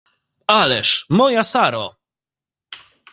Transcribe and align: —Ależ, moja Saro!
—Ależ, 0.59 1.05
moja 1.09 1.43
Saro! 1.43 1.87